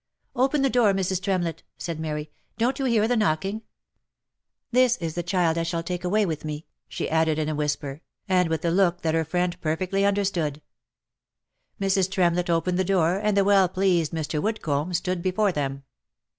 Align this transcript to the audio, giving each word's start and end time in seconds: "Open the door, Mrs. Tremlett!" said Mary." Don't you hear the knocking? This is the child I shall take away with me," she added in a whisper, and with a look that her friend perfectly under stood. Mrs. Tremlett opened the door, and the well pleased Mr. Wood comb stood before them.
"Open 0.35 0.63
the 0.63 0.69
door, 0.71 0.93
Mrs. 0.95 1.21
Tremlett!" 1.21 1.61
said 1.77 1.99
Mary." 1.99 2.31
Don't 2.57 2.79
you 2.79 2.85
hear 2.85 3.07
the 3.07 3.15
knocking? 3.15 3.61
This 4.71 4.97
is 4.97 5.13
the 5.13 5.21
child 5.21 5.59
I 5.59 5.61
shall 5.61 5.83
take 5.83 6.03
away 6.03 6.25
with 6.25 6.43
me," 6.43 6.65
she 6.89 7.07
added 7.07 7.37
in 7.37 7.47
a 7.47 7.53
whisper, 7.53 8.01
and 8.27 8.49
with 8.49 8.65
a 8.65 8.71
look 8.71 9.03
that 9.03 9.13
her 9.13 9.23
friend 9.23 9.61
perfectly 9.61 10.03
under 10.03 10.25
stood. 10.25 10.63
Mrs. 11.79 12.09
Tremlett 12.09 12.49
opened 12.49 12.79
the 12.79 12.83
door, 12.83 13.17
and 13.17 13.37
the 13.37 13.43
well 13.45 13.69
pleased 13.69 14.11
Mr. 14.11 14.41
Wood 14.41 14.63
comb 14.63 14.91
stood 14.95 15.21
before 15.21 15.51
them. 15.51 15.83